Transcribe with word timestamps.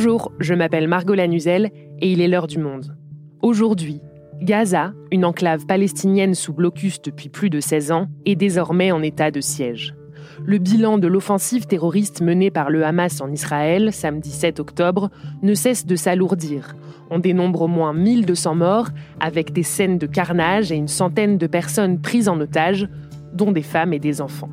Bonjour, 0.00 0.30
je 0.38 0.54
m'appelle 0.54 0.86
Margot 0.86 1.16
Lanuzel 1.16 1.72
et 1.98 2.12
il 2.12 2.20
est 2.20 2.28
l'heure 2.28 2.46
du 2.46 2.58
monde. 2.58 2.96
Aujourd'hui, 3.42 4.00
Gaza, 4.40 4.92
une 5.10 5.24
enclave 5.24 5.66
palestinienne 5.66 6.36
sous 6.36 6.52
blocus 6.52 7.02
depuis 7.02 7.28
plus 7.28 7.50
de 7.50 7.58
16 7.58 7.90
ans, 7.90 8.06
est 8.24 8.36
désormais 8.36 8.92
en 8.92 9.02
état 9.02 9.32
de 9.32 9.40
siège. 9.40 9.96
Le 10.44 10.58
bilan 10.58 10.98
de 10.98 11.08
l'offensive 11.08 11.66
terroriste 11.66 12.22
menée 12.22 12.52
par 12.52 12.70
le 12.70 12.84
Hamas 12.84 13.20
en 13.20 13.28
Israël 13.32 13.92
samedi 13.92 14.30
7 14.30 14.60
octobre 14.60 15.10
ne 15.42 15.54
cesse 15.54 15.84
de 15.84 15.96
s'alourdir. 15.96 16.76
On 17.10 17.18
dénombre 17.18 17.62
au 17.62 17.68
moins 17.68 17.92
1200 17.92 18.54
morts, 18.54 18.90
avec 19.18 19.52
des 19.52 19.64
scènes 19.64 19.98
de 19.98 20.06
carnage 20.06 20.70
et 20.70 20.76
une 20.76 20.86
centaine 20.86 21.38
de 21.38 21.48
personnes 21.48 22.00
prises 22.00 22.28
en 22.28 22.38
otage, 22.38 22.88
dont 23.32 23.50
des 23.50 23.62
femmes 23.62 23.92
et 23.92 23.98
des 23.98 24.20
enfants. 24.20 24.50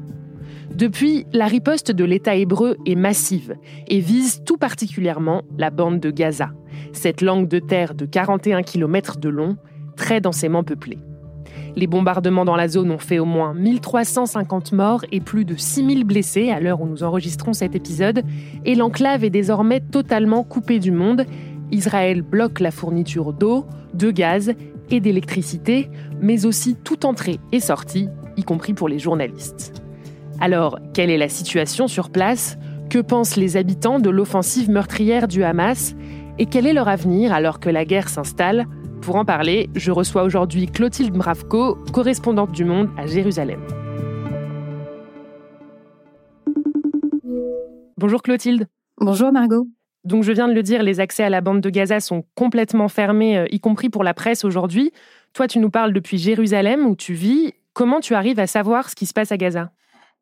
Depuis, 0.76 1.26
la 1.32 1.46
riposte 1.46 1.94
de 1.94 2.04
l'État 2.04 2.36
hébreu 2.36 2.76
est 2.86 2.96
massive 2.96 3.56
et 3.88 4.02
vise 4.02 4.44
tout 4.46 4.58
particulièrement 4.58 5.44
la 5.58 5.70
bande 5.70 6.02
de 6.02 6.12
Gaza, 6.12 6.50
cette 6.92 7.22
langue 7.22 7.48
de 7.48 7.60
terre 7.60 7.96
de 7.96 8.06
41 8.06 8.62
km 8.62 9.18
de 9.18 9.30
long, 9.30 9.56
très 9.96 10.20
densément 10.20 10.66
peuplée. 10.66 10.98
Les 11.78 11.88
bombardements 11.88 12.44
dans 12.44 12.58
la 12.58 12.68
zone 12.68 12.92
ont 12.92 12.98
fait 12.98 13.20
au 13.20 13.26
moins 13.26 13.54
1350 13.54 14.74
morts 14.74 15.06
et 15.14 15.22
plus 15.22 15.46
de 15.46 15.56
6000 15.56 16.04
blessés 16.04 16.50
à 16.50 16.60
l'heure 16.60 16.82
où 16.82 16.88
nous 16.88 17.04
enregistrons 17.04 17.54
cet 17.54 17.74
épisode, 17.74 18.24
et 18.66 18.76
l'enclave 18.76 19.24
est 19.24 19.30
désormais 19.30 19.80
totalement 19.80 20.44
coupée 20.44 20.80
du 20.80 20.92
monde. 20.92 21.24
Israël 21.72 22.22
bloque 22.22 22.60
la 22.60 22.72
fourniture 22.72 23.32
d'eau, 23.32 23.66
de 23.94 24.12
gaz 24.12 24.52
et 24.92 25.00
d'électricité, 25.00 25.90
mais 26.20 26.46
aussi 26.46 26.76
toute 26.76 27.06
entrée 27.06 27.40
et 27.54 27.62
sortie, 27.62 28.10
y 28.36 28.44
compris 28.44 28.74
pour 28.74 28.90
les 28.90 29.00
journalistes. 29.00 29.85
Alors, 30.42 30.80
quelle 30.94 31.10
est 31.10 31.18
la 31.18 31.30
situation 31.30 31.88
sur 31.88 32.10
place? 32.10 32.58
Que 32.90 33.00
pensent 33.00 33.38
les 33.38 33.56
habitants 33.56 34.00
de 34.00 34.10
l'offensive 34.10 34.70
meurtrière 34.70 35.28
du 35.28 35.44
Hamas? 35.44 35.96
Et 36.38 36.46
quel 36.46 36.68
est 36.68 36.74
leur 36.74 36.90
avenir 36.90 37.32
alors 37.34 37.62
que 37.62 37.70
la 37.70 37.86
guerre 37.86 38.10
s'installe? 38.10 38.66
Pour 39.02 39.16
en 39.16 39.24
parler, 39.24 39.70
je 39.76 39.92
reçois 39.92 40.24
aujourd'hui 40.24 40.68
Clotilde 40.68 41.16
Mravko, 41.16 41.76
correspondante 41.94 42.52
du 42.52 42.66
Monde 42.66 42.90
à 42.98 43.06
Jérusalem. 43.06 43.62
Bonjour 47.98 48.22
Clotilde. 48.22 48.68
Bonjour 49.00 49.32
Margot. 49.32 49.68
Donc 50.04 50.24
je 50.24 50.34
viens 50.34 50.50
de 50.50 50.54
le 50.54 50.64
dire, 50.64 50.84
les 50.84 51.00
accès 51.00 51.24
à 51.24 51.30
la 51.30 51.42
bande 51.42 51.62
de 51.62 51.70
Gaza 51.70 52.00
sont 52.02 52.26
complètement 52.36 52.90
fermés, 52.90 53.38
euh, 53.38 53.46
y 53.52 53.60
compris 53.60 53.90
pour 53.90 54.04
la 54.04 54.14
presse 54.14 54.44
aujourd'hui. 54.44 54.92
Toi, 55.34 55.48
tu 55.48 55.60
nous 55.60 55.70
parles 55.70 55.94
depuis 55.94 56.18
Jérusalem 56.18 56.86
où 56.86 56.96
tu 56.96 57.14
vis. 57.14 57.54
Comment 57.74 58.02
tu 58.02 58.14
arrives 58.14 58.40
à 58.40 58.48
savoir 58.48 58.90
ce 58.90 58.96
qui 58.96 59.06
se 59.06 59.14
passe 59.14 59.32
à 59.32 59.38
Gaza? 59.38 59.72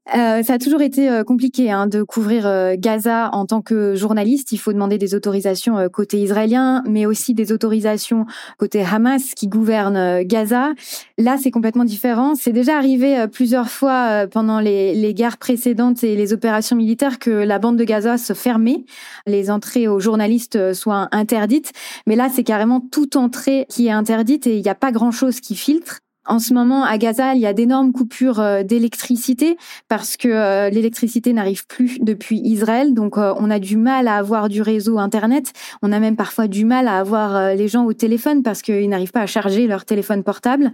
Euh, 0.10 0.44
ça 0.44 0.54
a 0.54 0.58
toujours 0.58 0.82
été 0.82 1.10
euh, 1.10 1.24
compliqué 1.24 1.72
hein, 1.72 1.88
de 1.88 2.04
couvrir 2.04 2.46
euh, 2.46 2.76
Gaza 2.78 3.30
en 3.32 3.46
tant 3.46 3.62
que 3.62 3.96
journaliste. 3.96 4.52
Il 4.52 4.58
faut 4.58 4.74
demander 4.74 4.98
des 4.98 5.16
autorisations 5.16 5.88
côté 5.90 6.22
israélien, 6.22 6.84
mais 6.88 7.06
aussi 7.06 7.34
des 7.34 7.52
autorisations 7.52 8.26
côté 8.58 8.84
Hamas 8.84 9.34
qui 9.34 9.48
gouverne 9.48 10.24
Gaza. 10.24 10.74
Là, 11.18 11.38
c'est 11.42 11.52
complètement 11.52 11.86
différent. 11.86 12.36
C'est 12.36 12.52
déjà 12.52 12.78
arrivé 12.78 13.26
plusieurs 13.32 13.70
fois 13.70 14.28
pendant 14.28 14.60
les, 14.60 14.94
les, 14.94 15.14
guerres 15.14 15.38
précédentes 15.38 16.04
et 16.04 16.16
les 16.16 16.34
opérations 16.34 16.76
militaires 16.76 17.20
que 17.20 17.30
la 17.30 17.60
bande 17.60 17.78
de 17.78 17.84
Gaza 17.84 18.18
se 18.18 18.34
fermait, 18.34 18.84
les 19.26 19.50
entrées 19.50 19.88
aux 19.88 20.00
journalistes 20.00 20.74
soient 20.74 21.08
interdites. 21.12 21.72
Mais 22.08 22.16
là, 22.16 22.30
c'est 22.34 22.44
carrément 22.44 22.82
toute 22.82 23.16
entrée 23.16 23.66
qui 23.70 23.88
est 23.88 23.92
interdite 23.92 24.48
et 24.48 24.58
il 24.58 24.62
n'y 24.62 24.70
a 24.70 24.76
pas 24.76 24.92
grand-chose 24.92 25.40
qui 25.40 25.56
filtre. 25.56 26.03
En 26.26 26.40
ce 26.40 26.54
moment, 26.54 26.86
à 26.86 26.98
Gaza, 26.98 27.36
il 27.36 27.42
y 27.42 27.46
a 27.46 27.52
d'énormes 27.52 27.92
coupures 27.92 28.40
euh, 28.40 28.64
d'électricité 28.64 29.58
parce 29.90 30.16
que 30.16 30.30
euh, 30.30 30.70
l'électricité 30.70 31.34
n'arrive 31.34 31.68
plus 31.68 32.00
depuis 32.00 32.40
Israël. 32.40 32.94
Donc, 32.94 33.18
euh, 33.18 33.34
on 33.38 33.52
a 33.52 33.60
du 33.60 33.76
mal 33.76 34.08
à 34.08 34.16
avoir 34.16 34.48
du 34.48 34.62
réseau 34.62 35.00
Internet. 35.00 35.52
On 35.82 35.92
a 35.92 36.00
même 36.00 36.16
parfois 36.16 36.48
du 36.48 36.64
mal 36.64 36.88
à 36.88 36.98
avoir 36.98 37.56
les 37.56 37.68
gens 37.68 37.84
au 37.84 37.94
téléphone 37.94 38.42
parce 38.42 38.62
qu'ils 38.62 38.88
n'arrivent 38.88 39.12
pas 39.12 39.22
à 39.22 39.28
charger 39.28 39.68
leur 39.68 39.84
téléphone 39.84 40.24
portable. 40.24 40.72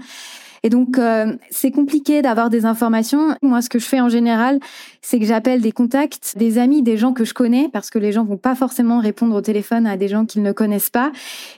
Et 0.64 0.70
donc, 0.70 0.98
euh, 0.98 1.36
c'est 1.50 1.72
compliqué 1.72 2.22
d'avoir 2.22 2.50
des 2.50 2.66
informations. 2.66 3.36
Moi, 3.42 3.62
ce 3.62 3.70
que 3.70 3.80
je 3.80 3.86
fais 3.86 4.02
en 4.02 4.10
général, 4.10 4.60
c'est 5.02 5.20
que 5.20 5.26
j'appelle 5.26 5.62
des 5.62 5.72
contacts, 5.72 6.38
des 6.38 6.58
amis, 6.58 6.84
des 6.84 6.98
gens 6.98 7.14
que 7.14 7.26
je 7.26 7.34
connais, 7.34 7.70
parce 7.72 7.90
que 7.90 8.00
les 8.00 8.12
gens 8.12 8.24
vont 8.24 8.38
pas 8.38 8.56
forcément 8.56 9.00
répondre 9.00 9.36
au 9.36 9.42
téléphone 9.42 9.88
à 9.88 9.98
des 9.98 10.08
gens 10.08 10.26
qu'ils 10.26 10.44
ne 10.44 10.52
connaissent 10.52 10.90
pas. 10.90 11.12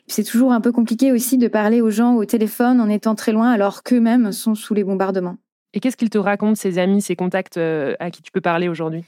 C'est 0.08 0.24
toujours 0.24 0.52
un 0.52 0.62
peu 0.62 0.72
compliqué 0.72 1.12
aussi 1.12 1.38
de 1.38 1.48
parler 1.48 1.82
aux 1.82 1.92
gens 1.92 2.16
au 2.16 2.26
téléphone 2.26 2.80
en 2.82 2.90
étant 2.90 3.16
très 3.16 3.32
loin, 3.32 3.52
alors 3.52 3.84
qu'eux-mêmes 3.84 4.32
sont 4.32 4.56
sous 4.56 4.74
les 4.74 4.84
bombardements. 4.84 5.38
Et 5.74 5.80
qu'est-ce 5.80 5.96
qu'ils 5.96 6.10
te 6.10 6.18
racontent, 6.18 6.56
ces 6.56 6.80
amis, 6.80 7.02
ces 7.02 7.16
contacts 7.16 7.58
euh, 7.58 7.96
à 8.00 8.12
qui 8.12 8.22
tu 8.22 8.32
peux 8.32 8.42
parler 8.42 8.68
aujourd'hui? 8.68 9.06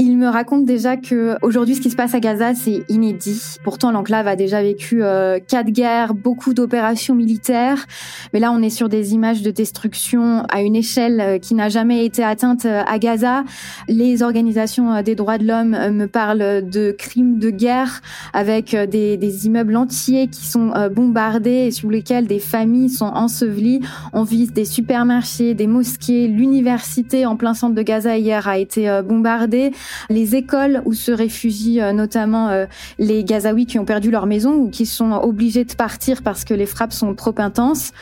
Il 0.00 0.16
me 0.16 0.28
raconte 0.28 0.64
déjà 0.64 0.96
que 0.96 1.36
aujourd'hui, 1.42 1.74
ce 1.74 1.80
qui 1.80 1.90
se 1.90 1.96
passe 1.96 2.14
à 2.14 2.20
Gaza, 2.20 2.54
c'est 2.54 2.84
inédit. 2.88 3.56
Pourtant, 3.64 3.90
l'enclave 3.90 4.28
a 4.28 4.36
déjà 4.36 4.62
vécu 4.62 5.02
euh, 5.02 5.40
quatre 5.44 5.70
guerres, 5.70 6.14
beaucoup 6.14 6.54
d'opérations 6.54 7.16
militaires, 7.16 7.84
mais 8.32 8.38
là, 8.38 8.52
on 8.52 8.62
est 8.62 8.70
sur 8.70 8.88
des 8.88 9.14
images 9.14 9.42
de 9.42 9.50
destruction 9.50 10.44
à 10.50 10.62
une 10.62 10.76
échelle 10.76 11.20
euh, 11.20 11.38
qui 11.38 11.54
n'a 11.56 11.68
jamais 11.68 12.04
été 12.04 12.22
atteinte 12.22 12.64
euh, 12.64 12.82
à 12.86 13.00
Gaza. 13.00 13.42
Les 13.88 14.22
organisations 14.22 15.02
des 15.02 15.16
droits 15.16 15.36
de 15.36 15.46
l'homme 15.46 15.70
me 15.70 16.06
parlent 16.06 16.68
de 16.68 16.92
crimes 16.92 17.40
de 17.40 17.50
guerre 17.50 18.00
avec 18.32 18.76
des, 18.76 19.16
des 19.16 19.46
immeubles 19.46 19.76
entiers 19.76 20.28
qui 20.28 20.46
sont 20.46 20.72
bombardés 20.94 21.66
et 21.66 21.70
sous 21.70 21.90
lesquels 21.90 22.26
des 22.26 22.38
familles 22.38 22.90
sont 22.90 23.06
ensevelies. 23.06 23.80
On 24.12 24.22
vise 24.22 24.52
des 24.52 24.64
supermarchés, 24.64 25.54
des 25.54 25.66
mosquées, 25.66 26.28
l'université 26.28 27.26
en 27.26 27.36
plein 27.36 27.54
centre 27.54 27.74
de 27.74 27.82
Gaza 27.82 28.16
hier 28.16 28.46
a 28.46 28.58
été 28.58 29.00
bombardée 29.04 29.72
les 30.10 30.36
écoles 30.36 30.82
où 30.84 30.92
se 30.92 31.12
réfugient 31.12 31.80
euh, 31.80 31.92
notamment 31.92 32.48
euh, 32.48 32.66
les 32.98 33.24
Gazaouis 33.24 33.66
qui 33.66 33.78
ont 33.78 33.84
perdu 33.84 34.10
leur 34.10 34.26
maison 34.26 34.54
ou 34.54 34.70
qui 34.70 34.86
sont 34.86 35.12
obligés 35.12 35.64
de 35.64 35.74
partir 35.74 36.22
parce 36.22 36.44
que 36.44 36.54
les 36.54 36.66
frappes 36.66 36.92
sont 36.92 37.14
trop 37.14 37.34
intenses. 37.38 37.92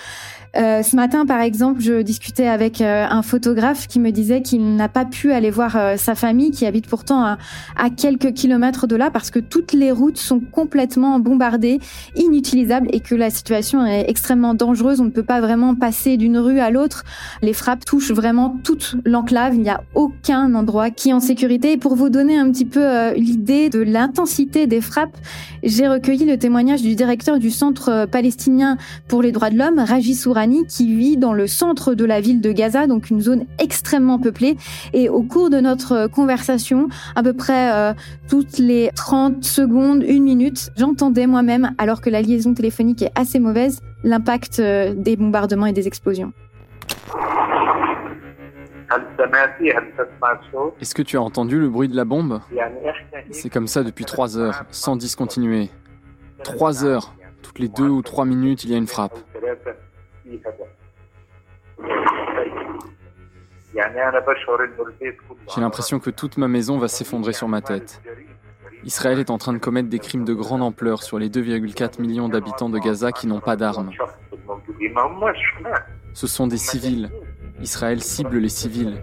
Euh, 0.57 0.83
ce 0.83 0.97
matin, 0.97 1.27
par 1.27 1.41
exemple, 1.41 1.81
je 1.81 2.03
discutais 2.03 2.47
avec 2.47 2.81
euh, 2.81 3.07
un 3.09 3.23
photographe 3.23 3.87
qui 3.89 4.01
me 4.01 4.11
disait 4.11 4.43
qu'il 4.43 4.77
n'a 4.77 4.89
pas 4.89 5.05
pu 5.05 5.33
aller 5.33 5.51
voir 5.51 5.77
euh, 5.77 5.97
sa 5.97 6.15
famille, 6.15 6.51
qui 6.51 6.67
habite 6.67 6.87
pourtant 6.87 7.23
à, 7.23 7.39
à, 7.77 7.91
quelques 7.91 8.33
kilomètres 8.33 8.87
de 8.87 8.97
là, 8.97 9.11
parce 9.11 9.31
que 9.31 9.39
toutes 9.39 9.73
les 9.73 9.93
routes 9.93 10.19
sont 10.19 10.41
complètement 10.41 11.19
bombardées, 11.19 11.79
inutilisables, 12.15 12.89
et 12.93 13.01
que 13.01 13.15
la 13.15 13.31
situation 13.31 13.85
est 13.85 14.09
extrêmement 14.09 14.55
dangereuse. 14.55 15.01
On 15.01 15.05
ne 15.05 15.11
peut 15.11 15.23
pas 15.23 15.41
vraiment 15.41 15.75
passer 15.75 16.17
d'une 16.17 16.39
rue 16.39 16.61
à 16.61 16.71
l'autre. 16.71 17.05
Les 17.43 17.53
frappes 17.53 17.85
touchent 17.85 18.13
vraiment 18.13 18.57
toute 18.65 18.97
l'enclave. 19.05 19.55
Il 19.55 19.63
n'y 19.63 19.71
a 19.71 19.83
aucun 19.95 20.55
endroit 20.55 20.91
qui 20.91 21.11
est 21.11 21.13
en 21.13 21.21
sécurité. 21.21 21.73
Et 21.73 21.77
pour 21.77 21.97
vous 21.97 22.09
donner 22.09 22.39
un 22.39 22.51
petit 22.51 22.65
peu 22.65 23.15
l'idée 23.15 23.69
de 23.69 23.81
l'intensité 23.81 24.67
des 24.67 24.81
frappes, 24.81 25.17
j'ai 25.63 25.89
recueilli 25.89 26.25
le 26.25 26.39
témoignage 26.39 26.83
du 26.83 26.95
directeur 26.95 27.39
du 27.39 27.51
Centre 27.51 28.07
palestinien 28.07 28.77
pour 29.09 29.23
les 29.23 29.33
droits 29.33 29.51
de 29.51 29.59
l'homme, 29.59 29.79
Raji 29.79 30.15
Qui 30.69 30.95
vit 30.95 31.17
dans 31.17 31.33
le 31.33 31.47
centre 31.47 31.95
de 31.95 32.05
la 32.05 32.21
ville 32.21 32.43
de 32.43 32.53
Gaza, 32.53 32.87
donc 32.87 33.09
une 33.09 33.23
zone 33.23 33.47
extrêmement 33.59 34.19
peuplée. 34.19 34.59
Et 34.93 35.09
au 35.09 35.23
cours 35.23 35.49
de 35.49 35.61
notre 35.61 36.09
conversation, 36.09 36.89
à 37.15 37.23
peu 37.23 37.33
près 37.33 37.73
euh, 37.73 37.95
toutes 38.29 38.59
les 38.59 38.91
30 38.95 39.43
secondes, 39.43 40.03
une 40.03 40.25
minute, 40.25 40.71
j'entendais 40.77 41.27
moi-même, 41.27 41.75
alors 41.79 42.03
que 42.03 42.11
la 42.11 42.21
liaison 42.21 42.53
téléphonique 42.53 43.01
est 43.01 43.13
assez 43.15 43.39
mauvaise, 43.39 43.81
l'impact 44.05 44.59
euh, 44.59 44.93
des 44.95 45.17
bombardements 45.17 45.65
et 45.65 45.73
des 45.73 45.87
explosions. 45.87 46.35
Est-ce 50.79 50.95
que 50.95 51.03
tu 51.03 51.17
as 51.17 51.23
entendu 51.23 51.59
le 51.59 51.71
bruit 51.71 51.89
de 51.89 51.97
la 51.97 52.05
bombe? 52.05 52.41
C'est 53.31 53.49
comme 53.49 53.69
ça 53.69 53.83
depuis 53.85 54.05
trois 54.05 54.37
heures, 54.37 54.65
sans 54.71 54.97
discontinuer. 54.97 55.71
Trois 56.45 56.85
heures. 56.85 57.15
Toutes 57.41 57.59
les 57.59 57.69
deux 57.69 57.89
ou 57.89 58.03
trois 58.03 58.27
minutes, 58.27 58.65
il 58.65 58.71
y 58.71 58.75
a 58.75 58.77
une 58.77 58.87
frappe. 58.87 59.19
J'ai 65.55 65.61
l'impression 65.61 65.99
que 65.99 66.11
toute 66.11 66.39
ma 66.39 66.49
maison 66.49 66.79
va 66.79 66.89
s'effondrer 66.89 67.33
sur 67.33 67.49
ma 67.49 67.61
tête. 67.61 68.01
Israël 68.85 69.19
est 69.19 69.31
en 69.31 69.39
train 69.39 69.53
de 69.53 69.59
commettre 69.59 69.89
des 69.89 69.99
crimes 69.99 70.25
de 70.25 70.33
grande 70.33 70.63
ampleur 70.63 71.03
sur 71.03 71.19
les 71.19 71.29
2,4 71.29 72.01
millions 72.01 72.29
d'habitants 72.29 72.69
de 72.69 72.79
Gaza 72.79 73.13
qui 73.13 73.27
n'ont 73.27 73.41
pas 73.41 73.57
d'armes. 73.57 73.91
Ce 76.15 76.27
sont 76.27 76.47
des 76.47 76.57
civils. 76.57 77.11
Israël 77.61 78.03
cible 78.03 78.39
les 78.39 78.49
civils. 78.49 79.03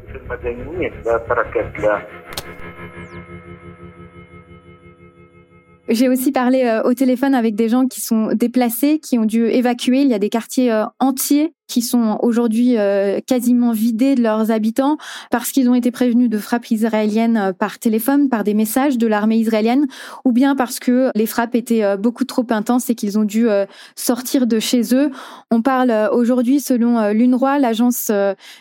J'ai 5.89 6.07
aussi 6.07 6.31
parlé 6.31 6.63
euh, 6.63 6.83
au 6.83 6.93
téléphone 6.93 7.35
avec 7.35 7.55
des 7.55 7.67
gens 7.67 7.87
qui 7.87 7.99
sont 7.99 8.29
déplacés, 8.33 8.99
qui 8.99 9.19
ont 9.19 9.25
dû 9.25 9.47
évacuer. 9.47 10.01
Il 10.01 10.07
y 10.07 10.13
a 10.13 10.19
des 10.19 10.29
quartiers 10.29 10.71
euh, 10.71 10.85
entiers 10.99 11.53
qui 11.73 11.81
sont 11.81 12.19
aujourd'hui 12.21 12.77
euh, 12.77 13.19
quasiment 13.25 13.71
vidés 13.71 14.13
de 14.13 14.21
leurs 14.21 14.51
habitants 14.51 14.97
parce 15.31 15.51
qu'ils 15.51 15.67
ont 15.71 15.73
été 15.73 15.89
prévenus 15.89 16.29
de 16.29 16.37
frappes 16.37 16.69
israéliennes 16.69 17.35
euh, 17.37 17.51
par 17.51 17.79
téléphone, 17.79 18.29
par 18.29 18.43
des 18.43 18.53
messages 18.53 18.99
de 18.99 19.07
l'armée 19.07 19.37
israélienne, 19.37 19.87
ou 20.23 20.31
bien 20.31 20.55
parce 20.55 20.77
que 20.77 21.09
les 21.15 21.25
frappes 21.25 21.55
étaient 21.55 21.97
beaucoup 21.97 22.25
trop 22.25 22.45
intenses 22.51 22.91
et 22.91 22.95
qu'ils 22.95 23.17
ont 23.17 23.23
dû 23.23 23.47
sortir 23.95 24.45
de 24.45 24.59
chez 24.59 24.93
eux. 24.93 25.09
On 25.49 25.61
parle 25.61 26.09
aujourd'hui, 26.11 26.59
selon 26.59 27.11
l'UNRWA, 27.11 27.59
l'agence 27.59 28.11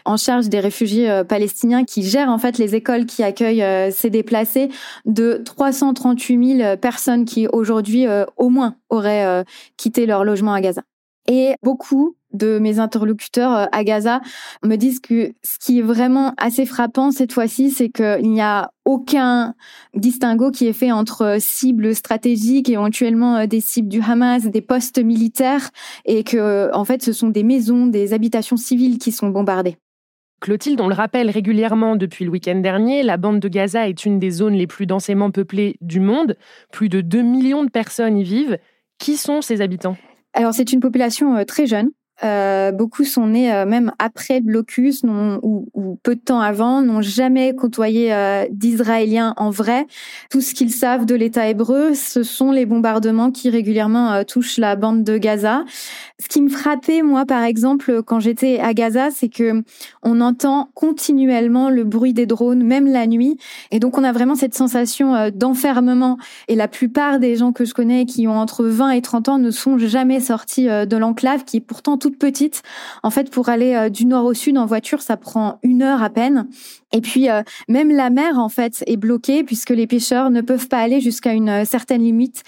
en 0.05 0.17
charge 0.17 0.49
des 0.49 0.61
réfugiés 0.61 1.23
palestiniens 1.29 1.85
qui 1.85 2.03
gère 2.03 2.29
en 2.29 2.39
fait 2.39 2.59
les 2.59 2.75
écoles 2.75 3.07
qui 3.07 3.23
accueillent 3.23 3.93
ces 3.93 4.11
déplacés, 4.11 4.71
de 5.05 5.43
338 5.45 6.59
000 6.59 6.77
personnes 6.79 7.25
qui 7.25 7.47
aujourd'hui 7.49 8.07
au 8.37 8.49
moins 8.49 8.77
auraient 8.89 9.45
quitté 9.77 10.07
leur 10.07 10.25
logement 10.25 10.55
à 10.55 10.61
Gaza. 10.61 10.83
Et 11.29 11.55
beaucoup 11.63 12.17
de 12.33 12.59
mes 12.59 12.79
interlocuteurs 12.79 13.57
euh, 13.57 13.67
à 13.73 13.85
Gaza 13.85 14.21
me 14.65 14.77
disent 14.77 15.01
que 15.01 15.33
ce 15.43 15.59
qui 15.59 15.79
est 15.79 15.83
vraiment 15.83 16.35
assez 16.37 16.67
frappant 16.67 17.11
cette 17.11 17.33
fois-ci, 17.33 17.71
c'est 17.71 17.91
qu'il 17.91 18.31
n'y 18.31 18.41
a 18.41 18.71
aucun 18.85 19.55
distinguo 19.95 20.51
qui 20.51 20.67
est 20.67 20.73
fait 20.73 20.93
entre 20.93 21.37
cibles 21.39 21.95
stratégiques 21.95 22.69
et 22.69 22.73
éventuellement 22.73 23.37
euh, 23.37 23.47
des 23.47 23.61
cibles 23.61 23.89
du 23.89 24.01
Hamas, 24.01 24.45
des 24.45 24.63
postes 24.63 25.03
militaires, 25.03 25.71
et 26.05 26.25
que 26.25 26.75
en 26.75 26.85
fait 26.85 27.03
ce 27.03 27.13
sont 27.13 27.29
des 27.29 27.43
maisons, 27.43 27.87
des 27.87 28.13
habitations 28.13 28.57
civiles 28.57 28.99
qui 28.99 29.13
sont 29.13 29.29
bombardées. 29.29 29.77
Clotilde, 30.43 30.81
on 30.81 30.89
le 30.89 30.95
rappelle 30.95 31.31
régulièrement 31.31 31.95
depuis 31.95 32.25
le 32.25 32.31
week-end 32.33 32.57
dernier, 32.57 33.05
la 33.05 33.17
bande 33.17 33.39
de 33.39 33.49
Gaza 33.49 33.89
est 33.89 34.05
une 34.05 34.19
des 34.19 34.33
zones 34.33 34.55
les 34.55 34.67
plus 34.67 34.87
densément 34.87 35.31
peuplées 35.31 35.77
du 35.81 36.01
monde. 36.01 36.37
Plus 36.73 36.89
de 36.89 37.01
2 37.01 37.23
millions 37.23 37.65
de 37.65 37.71
personnes 37.71 38.19
y 38.19 38.25
vivent. 38.25 38.59
Qui 38.99 39.17
sont 39.17 39.41
ces 39.41 39.61
habitants? 39.61 39.97
Alors 40.35 40.53
c'est 40.53 40.73
une 40.73 40.81
population 40.81 41.37
euh, 41.37 41.45
très 41.45 41.67
jeune. 41.67 41.91
Euh, 42.25 42.71
beaucoup 42.71 43.05
sont 43.05 43.27
nés 43.27 43.53
euh, 43.53 43.67
même 43.67 43.93
après 43.99 44.39
le 44.39 44.47
blocus 44.47 45.03
ou, 45.43 45.99
peu 46.03 46.15
de 46.15 46.21
temps 46.21 46.41
avant, 46.41 46.83
n'ont 46.83 47.03
jamais 47.03 47.55
côtoyé 47.55 48.13
euh, 48.13 48.45
d'Israéliens 48.51 49.35
en 49.37 49.51
vrai. 49.51 49.87
Tout 50.31 50.41
ce 50.41 50.55
qu'ils 50.55 50.71
savent 50.71 51.05
de 51.05 51.15
l'État 51.15 51.49
hébreu, 51.49 51.95
ce 51.95 52.23
sont 52.23 52.53
les 52.53 52.67
bombardements 52.67 53.31
qui 53.31 53.51
régulièrement 53.51 54.13
euh, 54.13 54.23
touchent 54.23 54.59
la 54.59 54.77
bande 54.77 55.03
de 55.03 55.19
Gaza. 55.19 55.65
Ce 56.21 56.29
qui 56.29 56.43
me 56.43 56.49
frappait, 56.49 57.03
moi, 57.03 57.27
par 57.27 57.43
exemple, 57.43 58.03
quand 58.03 58.21
j'étais 58.21 58.61
à 58.61 58.75
Gaza, 58.75 59.11
c'est 59.11 59.29
que 59.29 59.63
on 60.03 60.21
entend 60.21 60.71
continuellement 60.75 61.71
le 61.71 61.85
bruit 61.85 62.13
des 62.13 62.27
drones, 62.27 62.63
même 62.63 62.87
la 62.87 63.07
nuit, 63.07 63.39
et 63.71 63.81
donc 63.81 63.99
on 63.99 64.05
a 64.05 64.13
vraiment 64.13 64.37
cette 64.37 64.55
sensation 64.55 65.31
d'enfermement. 65.35 66.19
Et 66.47 66.55
la 66.55 66.69
plupart 66.69 67.19
des 67.19 67.37
gens 67.37 67.53
que 67.53 67.65
je 67.65 67.75
connais 67.75 68.07
qui 68.07 68.29
ont 68.29 68.39
entre 68.39 68.65
20 68.65 68.91
et 68.91 69.03
30 69.03 69.29
ans 69.29 69.39
ne 69.39 69.51
sont 69.51 69.79
jamais 69.79 70.21
sortis 70.21 70.67
de 70.67 70.97
l'enclave, 70.97 71.45
qui 71.45 71.57
est 71.57 71.61
pourtant 71.61 71.97
petite. 72.19 72.63
En 73.03 73.11
fait, 73.11 73.31
pour 73.31 73.49
aller 73.49 73.75
euh, 73.75 73.89
du 73.89 74.07
nord 74.07 74.25
au 74.25 74.35
sud 74.35 74.59
en 74.59 74.67
voiture, 74.67 75.03
ça 75.03 75.17
prend 75.17 75.59
une 75.63 75.83
heure 75.83 76.03
à 76.03 76.11
peine. 76.11 76.49
Et 76.93 77.01
puis, 77.01 77.31
euh, 77.31 77.43
même 77.69 77.91
la 77.91 78.11
mer, 78.11 78.39
en 78.39 78.49
fait, 78.49 78.85
est 78.87 78.97
bloquée 78.97 79.45
puisque 79.45 79.71
les 79.71 79.87
pêcheurs 79.87 80.31
ne 80.31 80.41
peuvent 80.41 80.69
pas 80.69 80.79
aller 80.79 81.01
jusqu'à 81.01 81.33
une 81.33 81.49
euh, 81.49 81.65
certaine 81.65 82.03
limite 82.03 82.43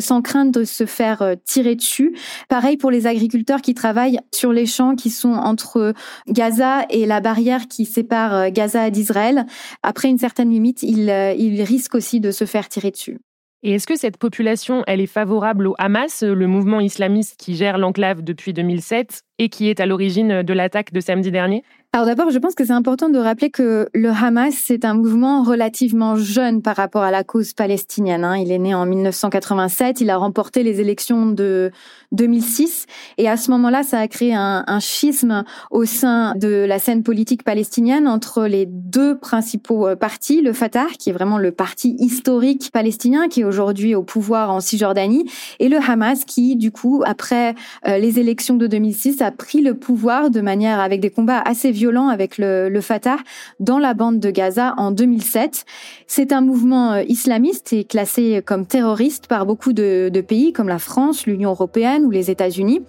sans 0.00 0.22
crainte 0.22 0.52
de 0.52 0.64
se 0.64 0.86
faire 0.86 1.34
tirer 1.44 1.74
dessus. 1.74 2.14
Pareil 2.48 2.76
pour 2.76 2.90
les 2.90 3.06
agriculteurs 3.06 3.62
qui 3.62 3.74
travaillent 3.74 4.20
sur 4.32 4.52
les 4.52 4.66
champs 4.66 4.94
qui 4.94 5.10
sont 5.10 5.32
entre 5.32 5.94
Gaza 6.28 6.84
et 6.90 7.06
la 7.06 7.20
barrière 7.20 7.66
qui 7.66 7.84
sépare 7.84 8.50
Gaza 8.50 8.90
d'Israël. 8.90 9.46
Après 9.82 10.08
une 10.08 10.18
certaine 10.18 10.50
limite, 10.50 10.82
ils, 10.82 11.08
ils 11.38 11.62
risquent 11.62 11.94
aussi 11.94 12.20
de 12.20 12.30
se 12.30 12.44
faire 12.44 12.68
tirer 12.68 12.90
dessus. 12.90 13.18
Et 13.62 13.72
est-ce 13.72 13.86
que 13.86 13.96
cette 13.96 14.16
population, 14.16 14.84
elle 14.86 15.02
est 15.02 15.06
favorable 15.06 15.66
au 15.66 15.74
Hamas, 15.78 16.22
le 16.22 16.46
mouvement 16.46 16.80
islamiste 16.80 17.36
qui 17.38 17.56
gère 17.56 17.76
l'enclave 17.76 18.22
depuis 18.22 18.54
2007 18.54 19.22
et 19.38 19.50
qui 19.50 19.68
est 19.68 19.80
à 19.80 19.86
l'origine 19.86 20.42
de 20.42 20.52
l'attaque 20.54 20.92
de 20.94 21.00
samedi 21.00 21.30
dernier? 21.30 21.62
Alors 21.92 22.06
d'abord, 22.06 22.30
je 22.30 22.38
pense 22.38 22.54
que 22.54 22.64
c'est 22.64 22.72
important 22.72 23.08
de 23.08 23.18
rappeler 23.18 23.50
que 23.50 23.88
le 23.94 24.10
Hamas, 24.10 24.54
c'est 24.54 24.84
un 24.84 24.94
mouvement 24.94 25.42
relativement 25.42 26.14
jeune 26.14 26.62
par 26.62 26.76
rapport 26.76 27.02
à 27.02 27.10
la 27.10 27.24
cause 27.24 27.52
palestinienne. 27.52 28.22
Hein. 28.22 28.36
Il 28.36 28.52
est 28.52 28.60
né 28.60 28.76
en 28.76 28.86
1987, 28.86 30.00
il 30.00 30.08
a 30.08 30.16
remporté 30.16 30.62
les 30.62 30.80
élections 30.80 31.26
de 31.26 31.72
2006, 32.12 32.86
et 33.18 33.28
à 33.28 33.36
ce 33.36 33.50
moment-là, 33.50 33.82
ça 33.82 33.98
a 33.98 34.06
créé 34.06 34.32
un, 34.32 34.62
un, 34.68 34.78
schisme 34.78 35.42
au 35.72 35.84
sein 35.84 36.36
de 36.36 36.64
la 36.64 36.78
scène 36.78 37.02
politique 37.02 37.42
palestinienne 37.42 38.06
entre 38.06 38.46
les 38.46 38.66
deux 38.66 39.18
principaux 39.18 39.88
euh, 39.88 39.96
partis, 39.96 40.42
le 40.42 40.52
Fatah, 40.52 40.86
qui 40.96 41.10
est 41.10 41.12
vraiment 41.12 41.38
le 41.38 41.50
parti 41.50 41.96
historique 41.98 42.70
palestinien, 42.72 43.26
qui 43.26 43.40
est 43.40 43.44
aujourd'hui 43.44 43.96
au 43.96 44.04
pouvoir 44.04 44.52
en 44.52 44.60
Cisjordanie, 44.60 45.28
et 45.58 45.68
le 45.68 45.78
Hamas, 45.78 46.24
qui 46.24 46.54
du 46.54 46.70
coup, 46.70 47.02
après 47.04 47.56
euh, 47.88 47.98
les 47.98 48.20
élections 48.20 48.54
de 48.54 48.68
2006, 48.68 49.22
a 49.22 49.32
pris 49.32 49.60
le 49.60 49.74
pouvoir 49.74 50.30
de 50.30 50.40
manière 50.40 50.78
avec 50.78 51.00
des 51.00 51.10
combats 51.10 51.40
assez 51.40 51.79
violent 51.80 52.08
avec 52.08 52.36
le, 52.36 52.78
Fatah 52.82 53.16
dans 53.58 53.78
la 53.78 53.94
bande 53.94 54.20
de 54.20 54.30
Gaza 54.30 54.74
en 54.76 54.90
2007. 54.90 55.64
C'est 56.06 56.30
un 56.32 56.42
mouvement 56.42 56.92
euh, 56.92 57.02
islamiste 57.08 57.72
et 57.72 57.84
classé 57.84 58.42
comme 58.44 58.66
terroriste 58.66 59.28
par 59.28 59.46
beaucoup 59.46 59.72
de, 59.72 60.10
de 60.12 60.20
pays 60.20 60.52
comme 60.52 60.68
la 60.68 60.78
France, 60.78 61.26
l'Union 61.26 61.50
européenne 61.50 62.04
ou 62.04 62.10
les 62.10 62.30
États-Unis. 62.30 62.82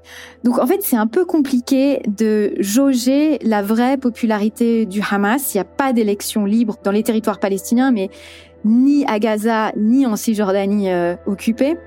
Donc 0.44 0.60
en 0.60 0.68
fait, 0.68 0.80
c'est 0.82 0.98
un 0.98 1.08
peu 1.08 1.24
compliqué 1.24 2.02
de 2.06 2.54
jauger 2.60 3.40
la 3.44 3.62
vraie 3.62 3.98
popularité 3.98 4.86
du 4.86 5.02
Hamas. 5.10 5.54
Il 5.54 5.58
n'y 5.58 5.62
a 5.62 5.66
pas 5.66 5.94
d'élection 5.94 6.44
libre 6.44 6.78
dans 6.84 6.92
les 6.92 7.04
territoires 7.04 7.40
palestiniens, 7.40 7.92
mais 7.92 8.10
ni 8.66 9.06
à 9.06 9.20
Gaza 9.20 9.72
ni 9.78 10.06
en 10.06 10.18
Cisjordanie 10.18 10.92
euh, 10.92 11.16
occupée. 11.26 11.78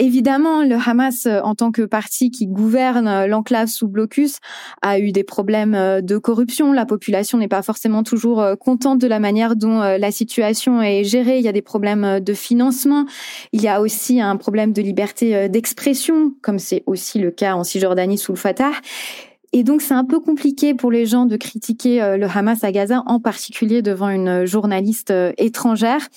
Évidemment, 0.00 0.62
le 0.62 0.76
Hamas, 0.76 1.26
euh, 1.26 1.40
en 1.42 1.56
tant 1.56 1.72
que 1.72 1.82
parti 1.82 2.30
qui 2.30 2.46
gouverne 2.46 3.08
euh, 3.08 3.26
l'enclave 3.26 3.66
sous 3.66 3.88
blocus, 3.88 4.38
a 4.80 5.00
eu 5.00 5.10
des 5.10 5.24
problèmes 5.24 5.74
euh, 5.74 6.00
de 6.00 6.18
corruption. 6.18 6.72
La 6.72 6.86
population 6.86 7.36
n'est 7.36 7.48
pas 7.48 7.62
forcément 7.62 8.04
toujours 8.04 8.44
contente 8.60 9.00
de 9.00 9.08
la 9.08 9.18
manière 9.18 9.56
dont 9.56 9.80
la 9.80 10.10
situation 10.12 10.80
est 10.80 11.02
gérée. 11.02 11.38
Il 11.38 11.44
y 11.44 11.48
a 11.48 11.52
des 11.52 11.62
problèmes 11.62 12.20
de 12.20 12.32
financement. 12.32 13.06
Il 13.52 13.60
y 13.60 13.68
a 13.68 13.80
aussi 13.80 14.20
un 14.20 14.36
problème 14.36 14.72
de 14.72 14.80
liberté 14.80 15.48
d'expression, 15.48 16.32
comme 16.42 16.58
c'est 16.58 16.84
aussi 16.86 17.18
le 17.18 17.30
cas 17.30 17.54
en 17.54 17.64
Cisjordanie 17.64 18.18
sous 18.18 18.32
le 18.32 18.38
Fatah. 18.38 18.72
Et 19.52 19.64
donc 19.64 19.82
c'est 19.82 19.94
un 19.94 20.04
peu 20.04 20.20
compliqué 20.20 20.74
pour 20.74 20.90
les 20.90 21.06
gens 21.06 21.26
de 21.26 21.36
critiquer 21.36 22.16
le 22.18 22.26
Hamas 22.26 22.62
à 22.64 22.70
Gaza, 22.70 23.02
en 23.06 23.18
particulier 23.18 23.82
devant 23.82 24.10
une 24.10 24.44
journaliste 24.44 25.12
étrangère. 25.38 26.08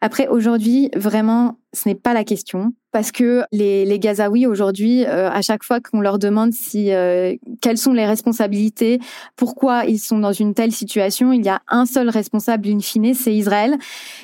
Après, 0.00 0.28
aujourd'hui, 0.28 0.90
vraiment, 0.94 1.58
ce 1.72 1.88
n'est 1.88 1.96
pas 1.96 2.14
la 2.14 2.22
question 2.22 2.72
parce 2.92 3.12
que 3.12 3.42
les, 3.52 3.84
les 3.84 3.98
Gazaouis 3.98 4.46
aujourd'hui, 4.46 5.04
euh, 5.04 5.28
à 5.28 5.42
chaque 5.42 5.64
fois 5.64 5.80
qu'on 5.80 6.00
leur 6.00 6.18
demande 6.18 6.52
si 6.52 6.92
euh, 6.92 7.34
quelles 7.60 7.78
sont 7.78 7.92
les 7.92 8.06
responsabilités, 8.06 9.00
pourquoi 9.36 9.84
ils 9.84 9.98
sont 9.98 10.18
dans 10.18 10.32
une 10.32 10.54
telle 10.54 10.72
situation, 10.72 11.32
il 11.32 11.44
y 11.44 11.48
a 11.48 11.60
un 11.68 11.84
seul 11.84 12.08
responsable 12.08 12.68
in 12.68 12.80
fine, 12.80 13.12
c'est 13.12 13.34
Israël. 13.34 13.76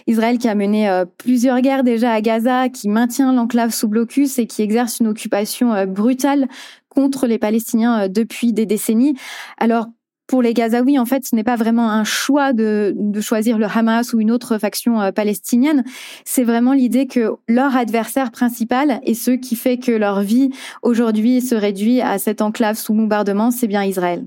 Israël 0.06 0.38
qui 0.38 0.48
a 0.48 0.54
mené 0.54 0.88
euh, 0.88 1.04
plusieurs 1.18 1.60
guerres 1.60 1.84
déjà 1.84 2.12
à 2.12 2.20
Gaza, 2.20 2.68
qui 2.68 2.88
maintient 2.88 3.32
l'enclave 3.32 3.74
sous 3.74 3.88
blocus 3.88 4.38
et 4.38 4.46
qui 4.46 4.62
exerce 4.62 5.00
une 5.00 5.08
occupation 5.08 5.86
brutale 5.86 6.48
contre 6.88 7.26
les 7.26 7.38
Palestiniens 7.38 8.08
depuis 8.08 8.52
des 8.52 8.66
décennies. 8.66 9.16
Alors 9.58 9.88
pour 10.26 10.42
les 10.42 10.54
Gazaouis, 10.54 10.98
en 10.98 11.04
fait, 11.04 11.26
ce 11.26 11.36
n'est 11.36 11.44
pas 11.44 11.56
vraiment 11.56 11.90
un 11.90 12.04
choix 12.04 12.52
de, 12.52 12.94
de, 12.96 13.20
choisir 13.20 13.58
le 13.58 13.66
Hamas 13.66 14.14
ou 14.14 14.20
une 14.20 14.30
autre 14.30 14.58
faction 14.58 15.00
euh, 15.00 15.12
palestinienne. 15.12 15.84
C'est 16.24 16.44
vraiment 16.44 16.72
l'idée 16.72 17.06
que 17.06 17.32
leur 17.48 17.76
adversaire 17.76 18.30
principal 18.30 19.00
et 19.02 19.14
ce 19.14 19.30
qui 19.32 19.56
fait 19.56 19.76
que 19.76 19.92
leur 19.92 20.22
vie 20.22 20.50
aujourd'hui 20.82 21.40
se 21.40 21.54
réduit 21.54 22.00
à 22.00 22.18
cette 22.18 22.42
enclave 22.42 22.76
sous 22.76 22.94
bombardement, 22.94 23.50
c'est 23.50 23.66
bien 23.66 23.84
Israël. 23.84 24.24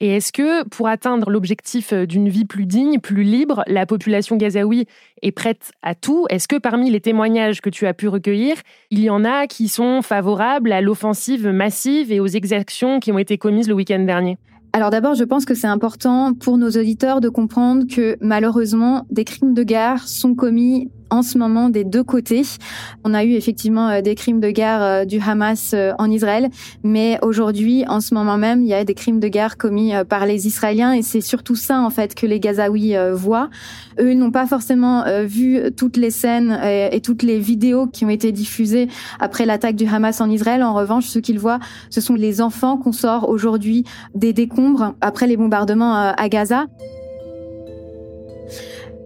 Et 0.00 0.16
est-ce 0.16 0.32
que 0.32 0.62
pour 0.68 0.86
atteindre 0.86 1.28
l'objectif 1.28 1.92
euh, 1.92 2.06
d'une 2.06 2.28
vie 2.28 2.44
plus 2.44 2.66
digne, 2.66 3.00
plus 3.00 3.24
libre, 3.24 3.64
la 3.66 3.84
population 3.84 4.36
gazaoui 4.36 4.86
est 5.22 5.32
prête 5.32 5.72
à 5.82 5.96
tout? 5.96 6.26
Est-ce 6.30 6.46
que 6.46 6.56
parmi 6.56 6.88
les 6.88 7.00
témoignages 7.00 7.60
que 7.60 7.68
tu 7.68 7.84
as 7.86 7.94
pu 7.94 8.06
recueillir, 8.06 8.56
il 8.90 9.00
y 9.00 9.10
en 9.10 9.24
a 9.24 9.48
qui 9.48 9.66
sont 9.66 10.00
favorables 10.02 10.70
à 10.70 10.80
l'offensive 10.80 11.48
massive 11.48 12.12
et 12.12 12.20
aux 12.20 12.28
exactions 12.28 13.00
qui 13.00 13.10
ont 13.10 13.18
été 13.18 13.38
commises 13.38 13.68
le 13.68 13.74
week-end 13.74 13.98
dernier? 13.98 14.38
Alors 14.72 14.90
d'abord, 14.90 15.14
je 15.14 15.24
pense 15.24 15.44
que 15.44 15.54
c'est 15.54 15.66
important 15.66 16.34
pour 16.34 16.58
nos 16.58 16.70
auditeurs 16.70 17.20
de 17.20 17.28
comprendre 17.28 17.86
que 17.86 18.16
malheureusement, 18.20 19.06
des 19.10 19.24
crimes 19.24 19.54
de 19.54 19.62
guerre 19.62 20.06
sont 20.06 20.34
commis 20.34 20.90
en 21.10 21.22
ce 21.22 21.38
moment 21.38 21.68
des 21.68 21.84
deux 21.84 22.04
côtés. 22.04 22.42
On 23.04 23.14
a 23.14 23.24
eu 23.24 23.32
effectivement 23.32 23.88
euh, 23.88 24.00
des 24.00 24.14
crimes 24.14 24.40
de 24.40 24.50
guerre 24.50 24.82
euh, 24.82 25.04
du 25.04 25.20
Hamas 25.20 25.72
euh, 25.74 25.92
en 25.98 26.10
Israël, 26.10 26.48
mais 26.82 27.18
aujourd'hui, 27.22 27.84
en 27.88 28.00
ce 28.00 28.14
moment 28.14 28.38
même, 28.38 28.62
il 28.62 28.68
y 28.68 28.74
a 28.74 28.84
des 28.84 28.94
crimes 28.94 29.20
de 29.20 29.28
guerre 29.28 29.56
commis 29.56 29.92
par 30.08 30.26
les 30.26 30.46
Israéliens 30.46 30.92
et 30.92 31.02
c'est 31.02 31.20
surtout 31.20 31.56
ça 31.56 31.80
en 31.80 31.90
fait 31.90 32.14
que 32.14 32.26
les 32.26 32.40
Gazaouis 32.40 32.94
voient. 33.12 33.50
Eux 34.00 34.14
n'ont 34.14 34.30
pas 34.30 34.46
forcément 34.46 35.04
vu 35.24 35.60
toutes 35.76 35.96
les 35.96 36.10
scènes 36.10 36.58
et 36.62 37.00
toutes 37.00 37.22
les 37.22 37.38
vidéos 37.38 37.86
qui 37.86 38.04
ont 38.04 38.10
été 38.10 38.32
diffusées 38.32 38.88
après 39.20 39.46
l'attaque 39.46 39.76
du 39.76 39.86
Hamas 39.86 40.20
en 40.20 40.30
Israël. 40.30 40.62
En 40.62 40.74
revanche, 40.74 41.06
ce 41.06 41.18
qu'ils 41.18 41.38
voient, 41.38 41.58
ce 41.90 42.00
sont 42.00 42.14
les 42.14 42.40
enfants 42.40 42.76
qu'on 42.76 42.92
sort 42.92 43.28
aujourd'hui 43.28 43.84
des 44.14 44.32
décombres 44.32 44.94
après 45.00 45.26
les 45.26 45.36
bombardements 45.36 45.94
à 45.94 46.28
Gaza. 46.28 46.66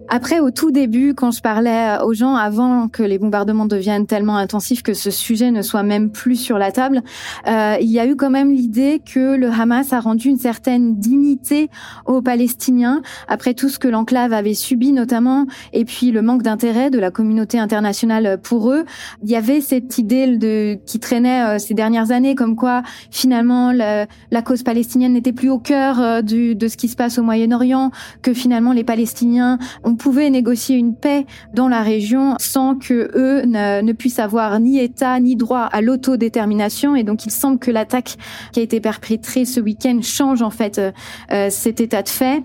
Après, 0.09 0.39
au 0.39 0.51
tout 0.51 0.71
début, 0.71 1.13
quand 1.13 1.31
je 1.31 1.41
parlais 1.41 1.97
aux 2.03 2.13
gens 2.13 2.35
avant 2.35 2.87
que 2.87 3.03
les 3.03 3.17
bombardements 3.17 3.65
deviennent 3.65 4.05
tellement 4.05 4.37
intensifs 4.37 4.83
que 4.83 4.93
ce 4.93 5.11
sujet 5.11 5.49
ne 5.49 5.61
soit 5.61 5.83
même 5.83 6.11
plus 6.11 6.35
sur 6.35 6.57
la 6.57 6.71
table, 6.71 7.01
euh, 7.47 7.77
il 7.81 7.89
y 7.89 7.99
a 7.99 8.05
eu 8.05 8.15
quand 8.15 8.29
même 8.29 8.53
l'idée 8.53 9.01
que 9.03 9.35
le 9.35 9.49
Hamas 9.49 9.93
a 9.93 9.99
rendu 9.99 10.29
une 10.29 10.37
certaine 10.37 10.95
dignité 10.97 11.69
aux 12.05 12.21
Palestiniens 12.21 13.01
après 13.27 13.53
tout 13.53 13.69
ce 13.69 13.79
que 13.79 13.87
l'enclave 13.87 14.33
avait 14.33 14.53
subi 14.53 14.91
notamment, 14.91 15.45
et 15.71 15.85
puis 15.85 16.11
le 16.11 16.21
manque 16.21 16.43
d'intérêt 16.43 16.89
de 16.89 16.99
la 16.99 17.09
communauté 17.09 17.57
internationale 17.57 18.39
pour 18.41 18.71
eux. 18.71 18.83
Il 19.23 19.29
y 19.29 19.35
avait 19.35 19.61
cette 19.61 19.97
idée 19.97 20.37
de 20.37 20.77
qui 20.85 20.99
traînait 20.99 21.55
euh, 21.55 21.59
ces 21.59 21.73
dernières 21.73 22.11
années, 22.11 22.35
comme 22.35 22.55
quoi 22.55 22.83
finalement 23.09 23.71
la, 23.71 24.07
cause 24.43 24.63
palestinienne 24.63 25.13
n'était 25.13 25.33
plus 25.33 25.49
au 25.49 25.59
cœur 25.59 26.01
euh, 26.01 26.21
du, 26.21 26.55
de 26.55 26.67
ce 26.67 26.77
qui 26.77 26.87
se 26.87 26.95
passe 26.95 27.17
au 27.17 27.23
Moyen-Orient, 27.23 27.91
que 28.21 28.33
finalement 28.33 28.73
les 28.73 28.83
Palestiniens 28.83 29.57
ont 29.83 29.92
on 29.93 29.95
pouvait 29.95 30.31
négocier 30.31 30.75
une 30.75 30.95
paix 30.95 31.27
dans 31.53 31.67
la 31.67 31.83
région 31.83 32.33
sans 32.39 32.73
que 32.73 33.11
eux 33.13 33.45
ne, 33.45 33.91
puissent 33.91 34.17
avoir 34.17 34.59
ni 34.59 34.79
État 34.79 35.19
ni 35.19 35.35
droit 35.35 35.69
à 35.71 35.81
l'autodétermination. 35.81 36.95
Et 36.95 37.03
donc, 37.03 37.27
il 37.27 37.31
semble 37.31 37.59
que 37.59 37.69
l'attaque 37.69 38.17
qui 38.53 38.59
a 38.59 38.63
été 38.63 38.81
perpétrée 38.81 39.45
ce 39.45 39.59
week-end 39.59 39.99
change 40.01 40.41
en 40.41 40.49
fait 40.49 40.79
euh, 40.79 40.91
euh, 41.31 41.51
cet 41.51 41.79
état 41.79 42.01
de 42.01 42.09
fait. 42.09 42.41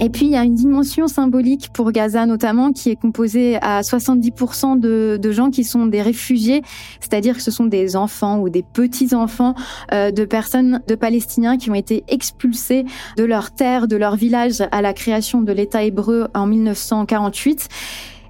Et 0.00 0.10
puis, 0.10 0.26
il 0.26 0.32
y 0.32 0.36
a 0.36 0.44
une 0.44 0.54
dimension 0.54 1.08
symbolique 1.08 1.70
pour 1.72 1.90
Gaza 1.90 2.24
notamment 2.24 2.72
qui 2.72 2.90
est 2.90 2.96
composée 2.96 3.56
à 3.62 3.80
70% 3.80 4.78
de, 4.78 5.18
de, 5.20 5.32
gens 5.32 5.50
qui 5.50 5.64
sont 5.64 5.86
des 5.86 6.02
réfugiés, 6.02 6.62
c'est-à-dire 7.00 7.36
que 7.36 7.42
ce 7.42 7.50
sont 7.50 7.66
des 7.66 7.96
enfants 7.96 8.38
ou 8.38 8.48
des 8.48 8.62
petits-enfants 8.62 9.54
euh, 9.92 10.10
de 10.10 10.24
personnes, 10.24 10.80
de 10.86 10.94
Palestiniens 10.94 11.56
qui 11.56 11.70
ont 11.70 11.74
été 11.74 12.04
expulsés 12.08 12.84
de 13.16 13.24
leur 13.24 13.50
terre, 13.50 13.88
de 13.88 13.96
leur 13.96 14.14
village 14.14 14.62
à 14.70 14.82
la 14.82 14.92
création 14.92 15.42
de 15.42 15.52
l'État 15.52 15.82
hébreu 15.82 16.28
en 16.34 16.46
1948. 16.46 17.68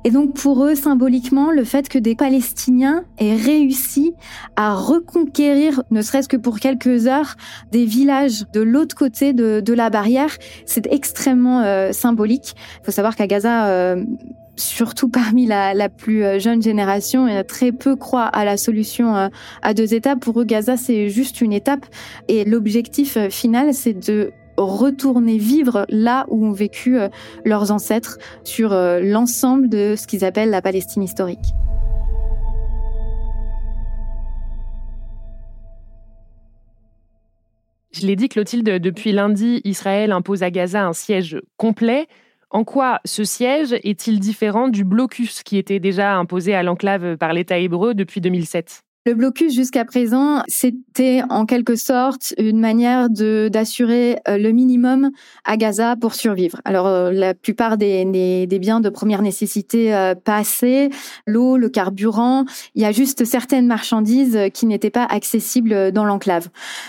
Et 0.04 0.10
donc 0.10 0.34
pour 0.34 0.64
eux, 0.64 0.74
symboliquement, 0.74 1.50
le 1.50 1.64
fait 1.64 1.88
que 1.88 1.98
des 1.98 2.14
Palestiniens 2.14 3.04
aient 3.18 3.36
réussi 3.36 4.14
à 4.56 4.74
reconquérir, 4.74 5.82
ne 5.90 6.02
serait-ce 6.02 6.28
que 6.28 6.36
pour 6.36 6.60
quelques 6.60 7.06
heures, 7.06 7.36
des 7.72 7.84
villages 7.84 8.44
de 8.52 8.60
l'autre 8.60 8.94
côté 8.94 9.32
de, 9.32 9.72
la 9.72 9.90
barrière, 9.90 10.36
c'est 10.66 10.86
extrêmement 10.86 11.60
euh, 11.62 11.92
symbolique. 11.92 12.54
Il 12.80 12.86
faut 12.86 12.92
savoir 12.92 13.14
qu'à 13.16 13.26
Gaza, 13.26 13.68
euh, 13.68 14.04
surtout 14.56 15.08
parmi 15.08 15.46
la, 15.46 15.88
plus 15.88 16.24
euh, 16.24 16.38
jeune 16.38 16.62
génération, 16.62 17.26
a 17.26 17.44
très 17.44 17.70
peu 17.70 17.94
croient 17.94 18.24
à 18.24 18.44
la 18.44 18.56
solution 18.56 19.30
à 19.62 19.74
deux 19.74 19.94
étapes. 19.94 20.20
Pour 20.20 20.40
eux, 20.40 20.44
Gaza, 20.44 20.76
c'est 20.76 21.10
juste 21.10 21.40
une 21.40 21.52
étape. 21.52 21.86
Et 22.28 22.44
l'objectif 22.44 23.18
final, 23.28 23.74
c'est 23.74 23.94
de 23.94 24.32
retourner 24.58 25.38
vivre 25.38 25.86
là 25.88 26.26
où 26.28 26.46
ont 26.46 26.52
vécu 26.52 26.98
euh, 26.98 27.08
leurs 27.44 27.70
ancêtres 27.70 28.18
sur 28.44 28.72
euh, 28.72 29.00
l'ensemble 29.00 29.68
de 29.68 29.94
ce 29.96 30.06
qu'ils 30.06 30.24
appellent 30.24 30.50
la 30.50 30.62
Palestine 30.62 31.02
historique. 31.02 31.38
Je 37.92 38.06
l'ai 38.06 38.16
dit, 38.16 38.28
Clotilde, 38.28 38.78
depuis 38.78 39.12
lundi, 39.12 39.60
Israël 39.64 40.12
impose 40.12 40.42
à 40.42 40.50
Gaza 40.50 40.84
un 40.84 40.92
siège 40.92 41.40
complet. 41.56 42.06
En 42.50 42.64
quoi 42.64 43.00
ce 43.04 43.24
siège 43.24 43.74
est-il 43.82 44.20
différent 44.20 44.68
du 44.68 44.84
blocus 44.84 45.42
qui 45.42 45.58
était 45.58 45.80
déjà 45.80 46.14
imposé 46.16 46.54
à 46.54 46.62
l'enclave 46.62 47.16
par 47.16 47.32
l'État 47.32 47.58
hébreu 47.58 47.94
depuis 47.94 48.20
2007 48.20 48.84
le 49.08 49.14
blocus 49.14 49.54
jusqu'à 49.54 49.86
présent, 49.86 50.42
c'était 50.48 51.22
en 51.30 51.46
quelque 51.46 51.76
sorte 51.76 52.34
une 52.36 52.60
manière 52.60 53.08
d'assurer 53.08 54.18
euh, 54.28 54.36
le 54.36 54.50
minimum 54.50 55.12
à 55.46 55.56
Gaza 55.56 55.96
pour 55.96 56.14
survivre. 56.14 56.60
Alors 56.66 56.86
euh, 56.86 57.10
la 57.10 57.32
plupart 57.32 57.78
des, 57.78 58.04
des, 58.04 58.58
biens 58.58 58.80
de 58.80 58.90
première 58.90 59.22
nécessité 59.22 59.94
euh, 59.94 60.14
passaient, 60.14 60.90
l'eau, 61.26 61.56
le 61.56 61.70
carburant, 61.70 62.44
il 62.74 62.82
y 62.82 62.84
a 62.84 62.92
juste 62.92 63.24
certaines 63.24 63.66
marchandises 63.66 64.38
qui 64.52 64.66
n'étaient 64.66 64.90
pas 64.90 65.06
accessibles 65.06 65.90
dans 65.90 66.04
l'enclave. 66.04 66.48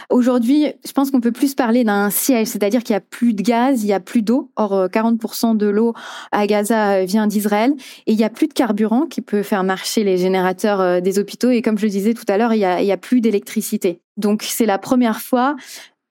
Aujourd'hui, 0.10 0.66
je 0.86 0.92
pense 0.92 1.12
qu'on 1.12 1.22
peut 1.22 1.32
plus 1.32 1.56
parler 1.56 1.86
d'un 1.86 2.10
siège, 2.10 2.48
c'est-à-dire 2.48 2.84
qu'il 2.84 2.96
y 2.96 2.98
a 2.98 3.02
plus 3.02 3.34
de 3.34 3.44
gaz, 3.44 3.84
il 3.84 3.88
y 3.88 3.94
a 3.94 4.02
plus 4.02 4.24
d'eau. 4.24 4.52
Or 4.58 4.88
40% 4.88 5.56
de 5.56 5.68
l'eau 5.68 5.94
à 6.34 6.48
Gaza 6.48 7.06
vient 7.06 7.28
d'Israël 7.28 7.74
et 8.08 8.12
il 8.12 8.20
y 8.20 8.26
a 8.26 8.30
plus 8.30 8.48
de 8.50 8.54
carburant 8.54 9.06
qui 9.06 9.22
peut 9.22 9.42
faire 9.42 9.64
marcher 9.64 10.04
les 10.04 10.18
générateurs 10.18 11.02
des 11.02 11.18
hôpitaux 11.18 11.52
et 11.52 11.62
comme 11.62 11.78
je 11.78 11.88
disais 11.88 12.09
tout 12.14 12.26
à 12.28 12.38
l'heure, 12.38 12.54
il 12.54 12.60
y 12.60 12.66
a, 12.66 12.98
plus 12.98 13.22
d'électricité. 13.22 14.02
Donc 14.18 14.44
c'est 14.44 14.66
la 14.66 14.78
première 14.78 15.22
fois 15.22 15.56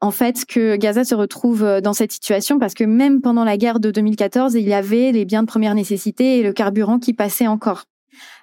en 0.00 0.10
fait 0.10 0.44
que 0.46 0.76
Gaza 0.76 1.04
se 1.04 1.14
retrouve 1.14 1.64
euh, 1.64 1.80
dans 1.80 1.92
cette 1.92 2.12
situation 2.12 2.58
parce 2.58 2.74
que 2.74 2.84
même 2.84 3.20
pendant 3.20 3.44
la 3.44 3.56
guerre 3.56 3.80
de 3.80 3.90
2014, 3.90 4.54
il 4.54 4.68
y 4.68 4.72
avait 4.72 5.12
les 5.12 5.24
biens 5.24 5.42
de 5.42 5.48
première 5.48 5.74
nécessité 5.74 6.38
et 6.38 6.42
le 6.42 6.52
carburant 6.52 6.98
qui 6.98 7.14
passaient 7.14 7.48
encore. 7.48 7.84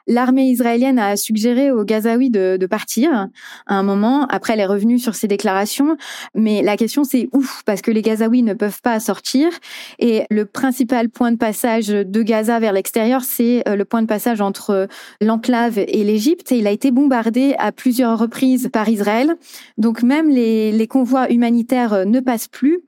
L'armée 0.08 0.46
israélienne 0.50 1.00
a 1.00 1.18
suggéré 1.18 1.72
aux 1.72 1.84
Gazaouis 1.84 2.30
de, 2.30 2.58
de, 2.60 2.66
partir 2.68 3.28
à 3.66 3.76
un 3.76 3.84
moment. 3.84 4.28
Après, 4.28 4.54
elle 4.54 4.60
est 4.60 4.66
revenue 4.66 5.00
sur 5.00 5.16
ses 5.16 5.28
déclarations. 5.28 5.98
Mais 6.36 6.62
la 6.62 6.78
question, 6.78 7.04
c'est 7.04 7.28
où 7.34 7.44
Parce 7.66 7.82
que 7.82 7.92
les 7.92 8.02
Gazaouis 8.02 8.44
ne 8.44 8.54
peuvent 8.54 8.82
pas 8.82 9.00
sortir. 9.00 9.50
Et 9.98 10.26
le 10.30 10.46
principal 10.46 11.10
point 11.10 11.32
de 11.32 11.38
passage 11.38 11.88
de 11.88 12.22
Gaza 12.22 12.60
vers 12.60 12.74
l'extérieur, 12.74 13.24
c'est 13.24 13.68
euh, 13.68 13.76
le 13.76 13.86
point 13.86 14.02
de 14.02 14.08
passage 14.08 14.42
entre 14.42 14.88
l'enclave 15.22 15.80
et 15.80 16.04
l'Égypte. 16.04 16.52
Et 16.52 16.60
il 16.60 16.68
a 16.68 16.72
été 16.72 16.92
bombardé 16.92 17.56
à 17.58 17.72
plusieurs 17.72 18.20
reprises 18.20 18.70
par 18.72 18.88
Israël. 18.90 19.36
Donc 19.78 20.04
même 20.04 20.30
les, 20.30 20.72
les 20.72 20.88
convois 20.88 21.32
humanitaires 21.32 22.06
ne 22.06 22.20
passent 22.20 22.48
plus. 22.48 22.84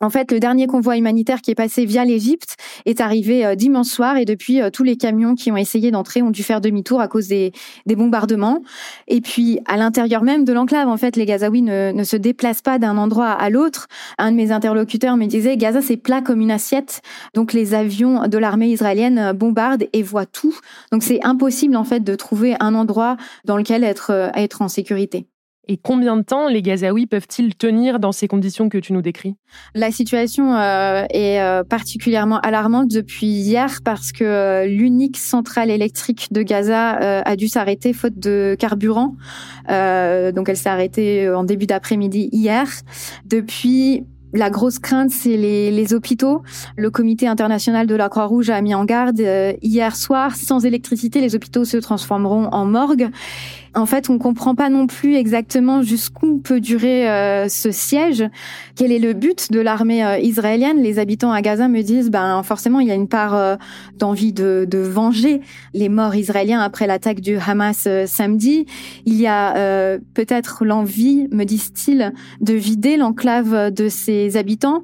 En 0.00 0.10
fait, 0.10 0.32
le 0.32 0.40
dernier 0.40 0.66
convoi 0.66 0.96
humanitaire 0.96 1.40
qui 1.40 1.50
est 1.50 1.54
passé 1.54 1.84
via 1.84 2.04
l'Égypte 2.04 2.56
est 2.86 3.00
arrivé 3.00 3.44
euh, 3.44 3.54
dimanche 3.54 3.88
soir 3.88 4.16
et 4.16 4.24
depuis, 4.24 4.60
euh, 4.60 4.70
tous 4.70 4.84
les 4.84 4.96
camions 4.96 5.34
qui 5.34 5.50
ont 5.50 5.56
essayé 5.56 5.90
d'entrer 5.90 6.22
ont 6.22 6.30
dû 6.30 6.42
faire 6.42 6.60
demi-tour 6.60 7.00
à 7.00 7.08
cause 7.08 7.28
des, 7.28 7.52
bombardements. 7.86 8.62
Et 9.08 9.20
puis, 9.20 9.60
à 9.66 9.76
l'intérieur 9.76 10.22
même 10.22 10.44
de 10.44 10.52
l'enclave, 10.52 10.88
en 10.88 10.96
fait, 10.96 11.16
les 11.16 11.26
Gazaouis 11.26 11.62
ne, 11.62 12.04
se 12.04 12.16
déplacent 12.16 12.62
pas 12.62 12.78
d'un 12.78 12.96
endroit 12.96 13.30
à 13.30 13.50
l'autre. 13.50 13.88
Un 14.18 14.30
de 14.30 14.36
mes 14.36 14.52
interlocuteurs 14.52 15.16
me 15.16 15.26
disait, 15.26 15.56
Gaza, 15.56 15.82
c'est 15.82 15.96
plat 15.96 16.22
comme 16.22 16.40
une 16.40 16.50
assiette. 16.50 17.02
Donc, 17.34 17.52
les 17.52 17.74
avions 17.74 18.26
de 18.26 18.38
l'armée 18.38 18.68
israélienne 18.68 19.18
euh, 19.18 19.32
bombardent 19.32 19.86
et 19.92 20.02
voient 20.02 20.26
tout. 20.26 20.56
Donc, 20.92 21.02
c'est 21.02 21.20
impossible, 21.24 21.76
en 21.76 21.84
fait, 21.84 22.00
de 22.00 22.14
trouver 22.14 22.56
un 22.60 22.74
endroit 22.74 23.16
dans 23.44 23.56
lequel 23.56 23.84
être, 23.84 24.30
être 24.34 24.62
en 24.62 24.68
sécurité. 24.68 25.26
Et 25.68 25.76
combien 25.76 26.16
de 26.16 26.22
temps 26.22 26.48
les 26.48 26.62
Gazaouis 26.62 27.06
peuvent-ils 27.06 27.54
tenir 27.54 28.00
dans 28.00 28.12
ces 28.12 28.26
conditions 28.28 28.68
que 28.68 28.78
tu 28.78 28.92
nous 28.92 29.02
décris? 29.02 29.36
La 29.74 29.90
situation 29.90 30.54
euh, 30.54 31.04
est 31.10 31.40
euh, 31.40 31.62
particulièrement 31.64 32.40
alarmante 32.40 32.90
depuis 32.90 33.26
hier 33.26 33.78
parce 33.84 34.10
que 34.10 34.24
euh, 34.24 34.66
l'unique 34.66 35.18
centrale 35.18 35.70
électrique 35.70 36.28
de 36.32 36.42
Gaza 36.42 36.90
a 36.90 37.36
dû 37.36 37.46
s'arrêter 37.48 37.92
faute 37.92 38.18
de 38.18 38.56
carburant. 38.58 39.16
donc 39.68 40.48
elle 40.48 40.56
s'est 40.56 40.68
arrêtée 40.68 41.28
en 41.30 41.44
début 41.44 41.66
d'après-midi 41.66 42.30
hier. 42.32 42.66
Depuis 43.26 44.04
la 44.32 44.50
grosse 44.50 44.78
crainte, 44.78 45.10
c'est 45.10 45.36
les, 45.36 45.70
les, 45.70 45.94
hôpitaux. 45.94 46.42
Le 46.76 46.90
comité 46.90 47.26
international 47.26 47.86
de 47.86 47.94
la 47.94 48.08
Croix-Rouge 48.08 48.50
a 48.50 48.60
mis 48.60 48.74
en 48.74 48.84
garde 48.84 49.20
hier 49.62 49.96
soir, 49.96 50.36
sans 50.36 50.64
électricité, 50.64 51.20
les 51.20 51.34
hôpitaux 51.34 51.64
se 51.64 51.76
transformeront 51.76 52.48
en 52.52 52.64
morgue. 52.64 53.10
En 53.74 53.86
fait, 53.86 54.10
on 54.10 54.18
comprend 54.18 54.56
pas 54.56 54.68
non 54.68 54.88
plus 54.88 55.14
exactement 55.14 55.82
jusqu'où 55.82 56.38
peut 56.38 56.60
durer 56.60 57.08
euh, 57.08 57.48
ce 57.48 57.70
siège. 57.70 58.24
Quel 58.74 58.90
est 58.90 58.98
le 58.98 59.12
but 59.12 59.52
de 59.52 59.60
l'armée 59.60 60.04
euh, 60.04 60.18
israélienne? 60.18 60.82
Les 60.82 60.98
habitants 60.98 61.30
à 61.30 61.40
Gaza 61.40 61.68
me 61.68 61.82
disent, 61.82 62.10
ben 62.10 62.42
forcément, 62.42 62.80
il 62.80 62.88
y 62.88 62.90
a 62.90 62.96
une 62.96 63.06
part 63.06 63.36
euh, 63.36 63.54
d'envie 63.96 64.32
de, 64.32 64.66
de, 64.68 64.78
venger 64.78 65.40
les 65.72 65.88
morts 65.88 66.16
israéliens 66.16 66.60
après 66.60 66.88
l'attaque 66.88 67.20
du 67.20 67.36
Hamas 67.36 67.86
samedi. 68.06 68.66
Il 69.06 69.14
y 69.14 69.28
a 69.28 69.98
peut-être 70.14 70.64
l'envie, 70.64 71.28
me 71.30 71.44
disent-ils, 71.44 72.12
de 72.40 72.54
vider 72.54 72.96
l'enclave 72.96 73.70
de 73.70 73.88
ses 74.28 74.36
habitants. 74.36 74.82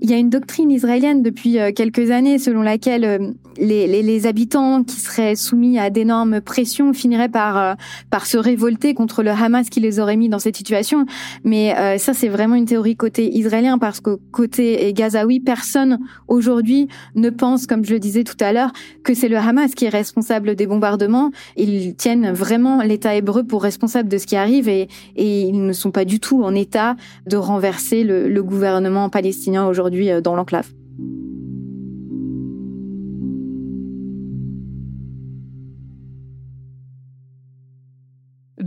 Il 0.00 0.10
y 0.10 0.14
a 0.14 0.16
une 0.16 0.30
doctrine 0.30 0.70
israélienne 0.70 1.22
depuis 1.22 1.58
quelques 1.74 2.10
années 2.10 2.38
selon 2.38 2.62
laquelle 2.62 3.34
les, 3.58 3.86
les, 3.86 4.02
les 4.02 4.26
habitants 4.26 4.84
qui 4.84 4.96
seraient 4.96 5.36
soumis 5.36 5.78
à 5.78 5.90
d'énormes 5.90 6.40
pressions 6.40 6.92
finiraient 6.92 7.28
par, 7.28 7.76
par 8.10 8.26
se 8.26 8.36
révolter 8.38 8.94
contre 8.94 9.22
le 9.22 9.30
Hamas 9.30 9.68
qui 9.68 9.80
les 9.80 10.00
aurait 10.00 10.16
mis 10.16 10.28
dans 10.28 10.38
cette 10.38 10.56
situation. 10.56 11.06
Mais 11.44 11.76
euh, 11.76 11.98
ça, 11.98 12.14
c'est 12.14 12.28
vraiment 12.28 12.54
une 12.54 12.66
théorie 12.66 12.96
côté 12.96 13.36
israélien 13.36 13.78
parce 13.78 14.00
que 14.00 14.18
côté 14.30 14.92
gazaoui, 14.92 15.40
personne 15.40 15.98
aujourd'hui 16.28 16.88
ne 17.14 17.30
pense, 17.30 17.66
comme 17.66 17.84
je 17.84 17.92
le 17.92 17.98
disais 17.98 18.24
tout 18.24 18.36
à 18.40 18.52
l'heure, 18.52 18.72
que 19.04 19.14
c'est 19.14 19.28
le 19.28 19.36
Hamas 19.36 19.74
qui 19.74 19.84
est 19.84 19.90
responsable 19.90 20.54
des 20.54 20.66
bombardements. 20.66 21.30
Ils 21.56 21.94
tiennent 21.96 22.32
vraiment 22.32 22.82
l'État 22.82 23.14
hébreu 23.14 23.44
pour 23.44 23.62
responsable 23.62 24.08
de 24.08 24.18
ce 24.18 24.26
qui 24.26 24.36
arrive 24.36 24.68
et, 24.68 24.88
ils 25.16 25.66
ne 25.66 25.72
sont 25.72 25.90
pas 25.90 26.04
du 26.04 26.20
tout 26.20 26.42
en 26.42 26.54
état 26.54 26.96
de 27.26 27.36
renverser 27.36 28.04
le 28.04 28.42
gouvernement 28.42 28.77
palestinien 29.10 29.66
aujourd'hui 29.66 30.10
euh, 30.10 30.20
dans 30.20 30.34
l'enclave. 30.34 30.70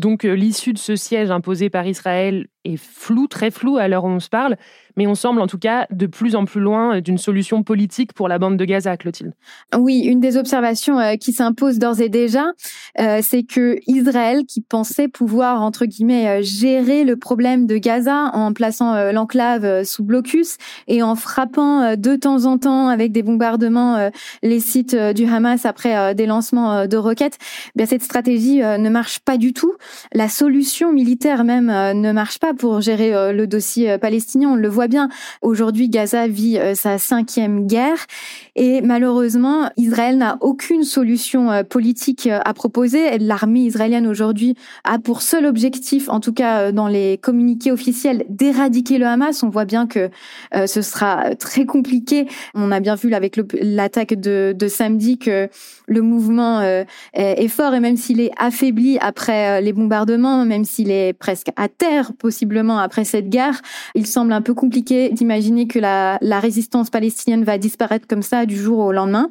Donc 0.01 0.25
euh, 0.25 0.33
l'issue 0.33 0.73
de 0.73 0.79
ce 0.79 0.95
siège 0.95 1.29
imposé 1.29 1.69
par 1.69 1.85
Israël 1.85 2.47
est 2.65 2.77
flou, 2.77 3.27
très 3.27 3.51
flou 3.51 3.77
à 3.77 3.87
l'heure 3.87 4.03
où 4.03 4.09
on 4.09 4.19
se 4.19 4.29
parle, 4.29 4.57
mais 4.97 5.07
on 5.07 5.15
semble 5.15 5.41
en 5.41 5.47
tout 5.47 5.57
cas 5.57 5.87
de 5.91 6.05
plus 6.05 6.35
en 6.35 6.45
plus 6.45 6.61
loin 6.61 6.99
d'une 7.01 7.17
solution 7.17 7.63
politique 7.63 8.13
pour 8.13 8.27
la 8.27 8.39
bande 8.39 8.57
de 8.57 8.65
Gaza, 8.65 8.97
Clotilde. 8.97 9.33
Oui, 9.77 10.01
une 10.01 10.19
des 10.19 10.37
observations 10.37 10.99
euh, 10.99 11.15
qui 11.15 11.33
s'impose 11.33 11.79
d'ores 11.79 12.01
et 12.01 12.09
déjà, 12.09 12.51
euh, 12.99 13.19
c'est 13.21 13.43
que 13.43 13.77
Israël, 13.87 14.45
qui 14.45 14.61
pensait 14.61 15.07
pouvoir 15.07 15.61
entre 15.61 15.85
guillemets 15.85 16.27
euh, 16.27 16.41
gérer 16.41 17.03
le 17.03 17.15
problème 17.15 17.65
de 17.67 17.77
Gaza 17.77 18.31
en 18.33 18.53
plaçant 18.53 19.11
l'enclave 19.11 19.83
sous 19.83 20.03
blocus 20.03 20.57
et 20.87 21.03
en 21.03 21.15
frappant 21.15 21.95
de 21.95 22.15
temps 22.15 22.45
en 22.45 22.57
temps 22.57 22.87
avec 22.87 23.11
des 23.11 23.23
bombardements 23.23 24.09
les 24.43 24.59
sites 24.59 24.95
du 24.95 25.25
Hamas 25.25 25.65
après 25.65 26.13
des 26.15 26.25
lancements 26.25 26.87
de 26.87 26.97
roquettes, 26.97 27.37
eh 27.67 27.71
bien 27.75 27.85
cette 27.85 28.03
stratégie 28.03 28.57
ne 28.59 28.89
marche 28.89 29.19
pas 29.19 29.37
du 29.37 29.53
tout. 29.53 29.73
La 30.13 30.29
solution 30.29 30.91
militaire 30.91 31.43
même 31.43 31.67
ne 31.67 32.11
marche 32.11 32.39
pas 32.39 32.50
pour 32.53 32.81
gérer 32.81 33.33
le 33.33 33.47
dossier 33.47 33.97
palestinien. 33.97 34.49
On 34.51 34.55
le 34.55 34.67
voit 34.67 34.87
bien. 34.87 35.09
Aujourd'hui, 35.41 35.89
Gaza 35.89 36.27
vit 36.27 36.57
euh, 36.57 36.75
sa 36.75 36.97
cinquième 36.97 37.67
guerre 37.67 38.05
et 38.55 38.81
malheureusement, 38.81 39.69
Israël 39.77 40.17
n'a 40.17 40.37
aucune 40.41 40.83
solution 40.83 41.51
euh, 41.51 41.63
politique 41.63 42.27
euh, 42.27 42.39
à 42.43 42.53
proposer. 42.53 43.17
L'armée 43.19 43.61
israélienne 43.61 44.07
aujourd'hui 44.07 44.55
a 44.83 44.99
pour 44.99 45.21
seul 45.21 45.45
objectif, 45.45 46.09
en 46.09 46.19
tout 46.19 46.33
cas 46.33 46.71
dans 46.71 46.87
les 46.87 47.17
communiqués 47.17 47.71
officiels, 47.71 48.25
d'éradiquer 48.29 48.97
le 48.97 49.05
Hamas. 49.05 49.43
On 49.43 49.49
voit 49.49 49.65
bien 49.65 49.87
que 49.87 50.09
ce 50.65 50.81
sera 50.81 51.35
très 51.35 51.65
compliqué. 51.65 52.27
On 52.53 52.71
a 52.71 52.79
bien 52.79 52.95
vu 52.95 53.13
avec 53.13 53.39
l'attaque 53.53 54.13
de, 54.13 54.53
de, 54.57 54.67
samedi 54.67 55.17
que 55.17 55.49
le 55.87 56.01
mouvement 56.01 56.61
est 57.13 57.47
fort 57.47 57.73
et 57.73 57.79
même 57.79 57.97
s'il 57.97 58.19
est 58.19 58.31
affaibli 58.37 58.97
après 58.99 59.61
les 59.61 59.73
bombardements, 59.73 60.45
même 60.45 60.65
s'il 60.65 60.91
est 60.91 61.13
presque 61.13 61.47
à 61.55 61.67
terre 61.67 62.11
possiblement 62.41 62.79
après 62.79 63.03
cette 63.03 63.29
guerre, 63.29 63.61
il 63.93 64.07
semble 64.07 64.33
un 64.33 64.41
peu 64.41 64.55
compliqué 64.55 65.09
d'imaginer 65.11 65.67
que 65.67 65.77
la, 65.77 66.17
résistance 66.39 66.89
palestinienne 66.89 67.43
va 67.43 67.59
disparaître 67.59 68.07
comme 68.07 68.23
ça 68.23 68.47
du 68.47 68.57
jour 68.57 68.79
au 68.79 68.91
lendemain. 68.91 69.29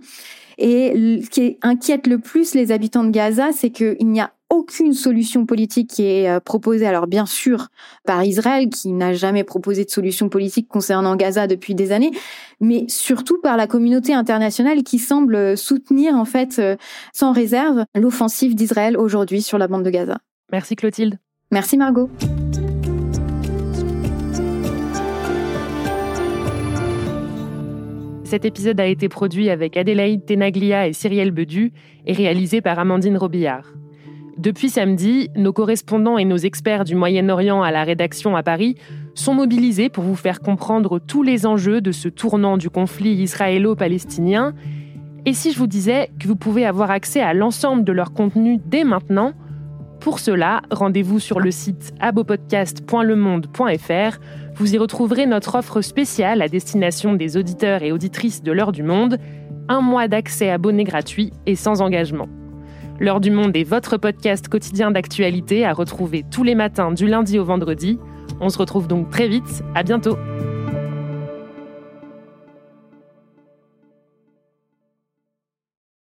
Et 0.59 1.21
ce 1.25 1.29
qui 1.29 1.59
inquiète 1.63 2.07
le 2.07 2.19
plus 2.19 2.55
les 2.55 2.71
habitants 2.71 3.03
de 3.03 3.11
Gaza, 3.11 3.51
c'est 3.53 3.71
qu'il 3.71 4.07
n'y 4.07 4.21
a 4.21 4.31
aucune 4.49 4.93
solution 4.93 5.45
politique 5.45 5.91
qui 5.91 6.05
est 6.05 6.29
euh, 6.29 6.39
proposée. 6.39 6.87
Alors 6.87 7.09
bien 7.09 7.27
sûr 7.27 7.69
par 8.05 8.23
Israël, 8.23 8.69
qui 8.69 8.93
n'a 8.93 9.13
jamais 9.13 9.43
proposé 9.43 9.85
de 9.85 9.91
solution 9.91 10.29
politique 10.29 10.69
concernant 10.69 11.17
Gaza 11.17 11.49
depuis 11.49 11.75
des 11.75 11.91
années, 11.91 12.13
mais 12.61 12.85
surtout 12.87 13.41
par 13.41 13.57
la 13.57 13.67
communauté 13.67 14.15
internationale 14.15 14.85
qui 14.85 14.99
semble 14.99 15.57
soutenir 15.57 16.15
en 16.15 16.25
fait 16.25 16.61
euh, 16.61 16.77
sans 17.13 17.33
réserve 17.33 17.85
l'offensive 17.97 18.55
d'Israël 18.55 18.97
aujourd'hui 18.97 19.43
sur 19.43 19.59
la 19.59 19.67
bande 19.67 19.85
de 19.85 19.91
Gaza. 19.91 20.19
Merci 20.53 20.77
Clotilde. 20.77 21.19
Merci 21.51 21.77
Margot. 21.77 22.09
Cet 28.31 28.45
épisode 28.45 28.79
a 28.79 28.87
été 28.87 29.09
produit 29.09 29.51
avec 29.51 29.77
Adélaïde 29.77 30.25
Tenaglia 30.25 30.87
et 30.87 30.93
Cyrielle 30.93 31.33
Bedu 31.33 31.73
et 32.07 32.13
réalisé 32.13 32.61
par 32.61 32.79
Amandine 32.79 33.17
Robillard. 33.17 33.73
Depuis 34.39 34.69
samedi, 34.69 35.31
nos 35.35 35.53
correspondants 35.53 36.17
et 36.17 36.25
nos 36.25 36.37
experts 36.37 36.85
du 36.85 36.95
Moyen-Orient 36.95 37.61
à 37.61 37.73
la 37.73 37.83
rédaction 37.83 38.37
à 38.37 38.45
Paris 38.45 38.77
sont 39.17 39.35
mobilisés 39.35 39.89
pour 39.89 40.05
vous 40.05 40.15
faire 40.15 40.39
comprendre 40.39 41.01
tous 41.01 41.25
les 41.25 41.45
enjeux 41.45 41.81
de 41.81 41.91
ce 41.91 42.09
tournant 42.09 42.57
du 42.57 42.71
conflit 42.71 43.15
israélo-palestinien. 43.15 44.55
Et 45.27 45.35
si 45.35 45.51
je 45.51 45.59
vous 45.59 45.67
disais 45.67 46.11
que 46.21 46.29
vous 46.29 46.37
pouvez 46.37 46.65
avoir 46.65 46.93
accès 46.93 47.21
à 47.21 47.35
l'ensemble 47.35 47.83
de 47.83 47.91
leur 47.91 48.13
contenu 48.13 48.61
dès 48.65 48.85
maintenant, 48.85 49.33
pour 50.01 50.19
cela, 50.19 50.63
rendez-vous 50.71 51.21
sur 51.21 51.41
le 51.41 51.51
site 51.51 51.95
abopodcast.lemonde.fr 52.01 54.19
vous 54.61 54.75
y 54.75 54.79
retrouverez 54.79 55.25
notre 55.25 55.55
offre 55.55 55.81
spéciale 55.81 56.43
à 56.43 56.49
destination 56.49 57.15
des 57.15 57.39
auditeurs 57.39 57.83
et 57.83 57.93
auditrices 57.93 58.43
de 58.43 58.53
l'heure 58.53 58.73
du 58.73 58.83
monde, 58.83 59.17
un 59.69 59.81
mois 59.81 60.07
d'accès 60.07 60.51
abonné 60.51 60.85
gratuit 60.85 61.33
et 61.47 61.57
sans 61.57 61.81
engagement. 61.81 62.29
L'heure 62.99 63.21
du 63.21 63.31
monde 63.31 63.57
est 63.57 63.65
votre 63.65 63.97
podcast 63.97 64.49
quotidien 64.49 64.91
d'actualité 64.91 65.65
à 65.65 65.73
retrouver 65.73 66.27
tous 66.31 66.45
les 66.45 66.55
matins 66.55 66.93
du 66.93 67.07
lundi 67.07 67.39
au 67.39 67.45
vendredi. 67.45 67.99
On 68.39 68.51
se 68.51 68.59
retrouve 68.59 68.87
donc 68.87 69.09
très 69.09 69.29
vite, 69.29 69.65
à 69.75 69.83
bientôt. 69.83 70.19